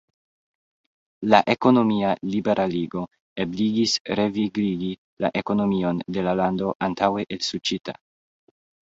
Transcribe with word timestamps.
La 1.31 1.39
ekonomia 1.53 2.13
liberaligo 2.35 3.03
ebligis 3.43 3.93
revigligi 4.19 4.89
la 5.25 5.31
ekonomion 5.43 6.01
de 6.17 6.23
la 6.29 6.33
lando 6.41 6.71
antaŭe 6.89 7.27
elsuĉita. 7.37 7.95